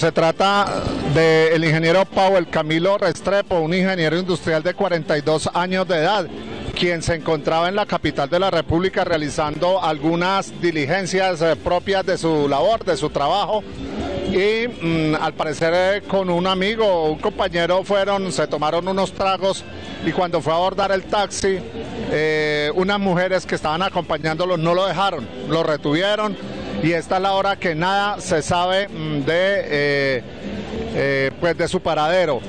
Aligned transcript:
Se 0.00 0.12
trata 0.12 0.84
del 1.12 1.64
ingeniero 1.64 2.04
Powell 2.04 2.46
Camilo 2.46 2.98
Restrepo, 2.98 3.58
un 3.58 3.74
ingeniero 3.74 4.16
industrial 4.16 4.62
de 4.62 4.72
42 4.72 5.50
años 5.54 5.88
de 5.88 5.96
edad, 5.96 6.28
quien 6.78 7.02
se 7.02 7.16
encontraba 7.16 7.68
en 7.68 7.74
la 7.74 7.84
capital 7.84 8.30
de 8.30 8.38
la 8.38 8.48
República 8.48 9.02
realizando 9.02 9.82
algunas 9.82 10.52
diligencias 10.60 11.42
eh, 11.42 11.56
propias 11.56 12.06
de 12.06 12.16
su 12.16 12.48
labor, 12.48 12.84
de 12.84 12.96
su 12.96 13.10
trabajo. 13.10 13.64
Y 14.30 14.68
mm, 14.68 15.16
al 15.20 15.34
parecer 15.34 15.72
eh, 15.74 16.02
con 16.06 16.30
un 16.30 16.46
amigo 16.46 16.86
o 16.86 17.10
un 17.10 17.18
compañero 17.18 17.82
fueron, 17.82 18.30
se 18.30 18.46
tomaron 18.46 18.86
unos 18.86 19.10
tragos 19.10 19.64
y 20.06 20.12
cuando 20.12 20.40
fue 20.40 20.52
a 20.52 20.56
abordar 20.58 20.92
el 20.92 21.02
taxi, 21.06 21.58
eh, 22.12 22.70
unas 22.76 23.00
mujeres 23.00 23.44
que 23.44 23.56
estaban 23.56 23.82
acompañándolo 23.82 24.56
no 24.56 24.74
lo 24.74 24.86
dejaron, 24.86 25.26
lo 25.48 25.64
retuvieron 25.64 26.36
y 26.82 26.92
esta 26.92 27.16
es 27.16 27.22
la 27.22 27.32
hora 27.32 27.56
que 27.56 27.74
nada 27.74 28.20
se 28.20 28.42
sabe 28.42 28.88
mm, 28.88 29.20
de, 29.24 29.60
eh, 29.64 30.22
eh, 30.94 31.30
pues 31.40 31.56
de 31.56 31.68
su 31.68 31.80
paradero. 31.80 32.40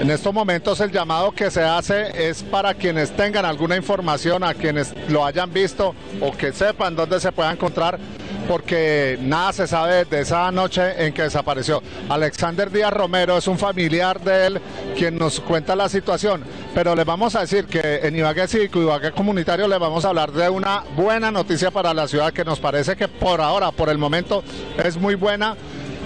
En 0.00 0.10
estos 0.10 0.34
momentos 0.34 0.80
el 0.80 0.90
llamado 0.90 1.30
que 1.30 1.50
se 1.50 1.62
hace 1.62 2.28
es 2.28 2.42
para 2.42 2.74
quienes 2.74 3.12
tengan 3.12 3.44
alguna 3.44 3.76
información, 3.76 4.42
a 4.42 4.54
quienes 4.54 4.92
lo 5.08 5.24
hayan 5.24 5.52
visto 5.52 5.94
o 6.20 6.32
que 6.32 6.52
sepan 6.52 6.96
dónde 6.96 7.20
se 7.20 7.30
pueda 7.30 7.52
encontrar, 7.52 8.00
porque 8.48 9.16
nada 9.22 9.52
se 9.52 9.66
sabe 9.68 10.04
de 10.04 10.20
esa 10.20 10.50
noche 10.50 11.06
en 11.06 11.12
que 11.12 11.22
desapareció. 11.22 11.82
Alexander 12.08 12.70
Díaz 12.70 12.92
Romero 12.92 13.36
es 13.36 13.46
un 13.46 13.58
familiar 13.58 14.20
de 14.20 14.46
él 14.46 14.60
quien 14.96 15.16
nos 15.16 15.38
cuenta 15.40 15.76
la 15.76 15.88
situación, 15.88 16.42
pero 16.74 16.96
les 16.96 17.06
vamos 17.06 17.36
a 17.36 17.40
decir 17.40 17.66
que 17.66 18.00
en 18.02 18.16
Ibagué 18.16 18.48
Cívico 18.48 18.80
Ibagué 18.80 19.12
Comunitario 19.12 19.68
le 19.68 19.78
vamos 19.78 20.04
a 20.04 20.08
hablar 20.08 20.32
de 20.32 20.48
una 20.48 20.82
buena 20.96 21.30
noticia 21.30 21.70
para 21.70 21.94
la 21.94 22.08
ciudad 22.08 22.32
que 22.32 22.44
nos 22.44 22.58
parece 22.58 22.96
que 22.96 23.06
por 23.06 23.40
ahora, 23.40 23.70
por 23.70 23.88
el 23.88 23.98
momento, 23.98 24.42
es 24.82 24.96
muy 24.96 25.14
buena 25.14 25.56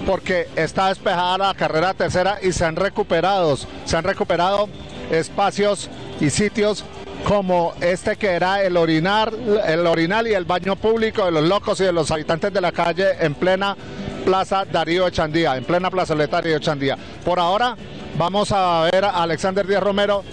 porque 0.07 0.47
está 0.55 0.87
despejada 0.87 1.37
la 1.37 1.53
carrera 1.53 1.93
tercera 1.93 2.39
y 2.41 2.53
se 2.53 2.63
han 2.63 2.77
recuperado, 2.77 3.57
se 3.57 3.97
han 3.97 4.05
recuperado 4.05 4.69
espacios 5.11 5.89
y 6.21 6.29
sitios 6.29 6.85
como 7.25 7.73
este 7.81 8.15
que 8.15 8.27
era 8.27 8.63
el 8.63 8.77
orinar, 8.77 9.33
el 9.67 9.85
orinal 9.85 10.25
y 10.27 10.33
el 10.33 10.45
baño 10.45 10.77
público 10.77 11.25
de 11.25 11.31
los 11.31 11.43
locos 11.43 11.81
y 11.81 11.83
de 11.83 11.91
los 11.91 12.09
habitantes 12.09 12.53
de 12.53 12.61
la 12.61 12.71
calle 12.71 13.05
en 13.19 13.33
plena 13.33 13.75
Plaza 14.23 14.63
Darío 14.63 15.07
Echandía, 15.07 15.57
en 15.57 15.65
plena 15.65 15.91
plazoleta 15.91 16.37
Darío 16.37 16.55
Echandía. 16.55 16.97
Por 17.25 17.37
ahora 17.37 17.75
vamos 18.17 18.53
a 18.53 18.87
ver 18.89 19.03
a 19.03 19.21
Alexander 19.23 19.67
Díaz 19.67 19.83
Romero, 19.83 20.23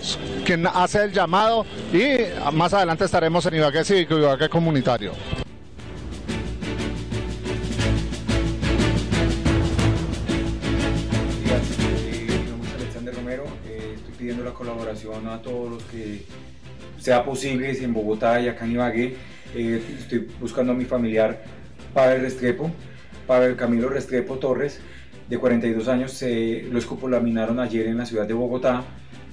quien 0.45 0.69
hace 0.69 1.03
el 1.03 1.13
llamado 1.13 1.67
y 1.93 2.19
más 2.53 2.73
adelante 2.75 3.07
estaremos 3.07 3.45
en 3.47 3.57
Ibagué 3.57 3.85
Cívico 3.85 4.17
Ibagué 4.17 4.49
Comunitario. 4.49 5.44
Pidiendo 14.25 14.43
la 14.43 14.55
colaboración 14.55 15.29
a 15.29 15.43
todos 15.43 15.71
los 15.71 15.83
que 15.83 16.23
sea 16.99 17.27
posible 17.27 17.71
en 17.73 17.93
Bogotá 17.93 18.41
y 18.41 18.49
acá 18.49 18.65
en 18.65 18.73
Ibagué. 18.73 19.17
Eh, 19.55 19.83
estoy 19.99 20.27
buscando 20.41 20.73
a 20.73 20.75
mi 20.75 20.87
familiar 20.87 21.45
Pavel 21.93 22.23
Restrepo, 22.23 22.71
Pavel 23.27 23.55
Camilo 23.55 23.91
Restrepo 23.91 24.39
Torres, 24.39 24.81
de 25.29 25.37
42 25.37 25.89
años, 25.89 26.13
se 26.13 26.63
lo 26.71 26.79
escopolaminaron 26.79 27.61
ayer 27.61 27.87
en 27.87 27.99
la 27.99 28.07
ciudad 28.07 28.27
de 28.27 28.33
Bogotá, 28.33 28.83